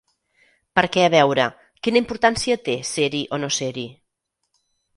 [0.79, 1.45] Perquè a veure,
[1.87, 3.87] quina importància té ser-hi o no ser-hi?